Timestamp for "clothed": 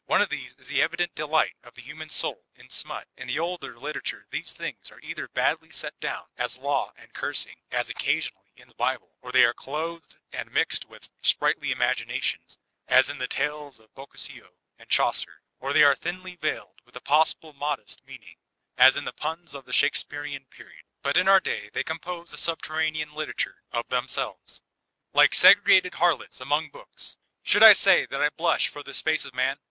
9.53-10.17